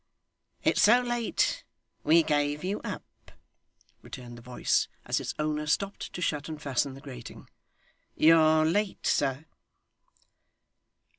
[0.63, 1.63] 'It's so late,
[2.03, 3.31] we gave you up,'
[4.01, 7.47] returned the voice, as its owner stopped to shut and fasten the grating.
[8.15, 9.45] 'You're late, sir.